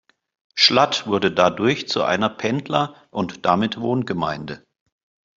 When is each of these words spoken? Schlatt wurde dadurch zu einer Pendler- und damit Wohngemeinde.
Schlatt 0.55 1.05
wurde 1.05 1.31
dadurch 1.31 1.87
zu 1.87 2.01
einer 2.01 2.29
Pendler- 2.31 2.95
und 3.11 3.45
damit 3.45 3.79
Wohngemeinde. 3.79 4.63